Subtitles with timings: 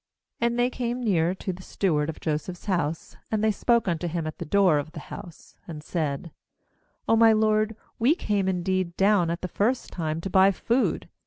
[0.41, 4.25] 19And they came near to the steward of Joseph7s house, and they spoke unto him
[4.25, 6.31] at the door of the house, 20and said:
[7.07, 11.07] 'Oh my lord, we came in deed down at the first time to buy food.